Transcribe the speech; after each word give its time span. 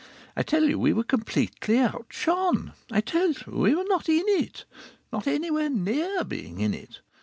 I 0.35 0.41
tell 0.41 0.63
you, 0.63 0.79
we 0.79 0.93
were 0.93 1.03
completely 1.03 1.77
outshone. 1.77 2.73
I 2.91 3.01
tell 3.01 3.27
you, 3.33 3.43
we 3.45 3.75
were 3.75 3.83
not 3.87 4.09
in 4.09 4.25
it, 4.29 4.65
not 5.13 5.27
anywhere 5.27 5.69
near 5.69 6.23
being 6.23 6.59
in 6.59 6.73
it! 6.73 7.01